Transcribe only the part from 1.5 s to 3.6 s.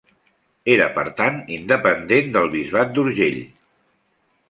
independent del Bisbat d'Urgell.